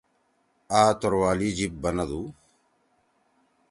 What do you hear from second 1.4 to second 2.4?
جیِب بنَدُو۔